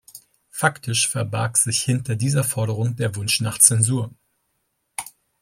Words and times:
Faktisch 0.49 1.07
verbarg 1.07 1.59
sich 1.59 1.83
hinter 1.83 2.15
dieser 2.15 2.43
Forderung 2.43 2.95
der 2.95 3.15
Wunsch 3.15 3.39
nach 3.41 3.59
Zensur. 3.59 4.09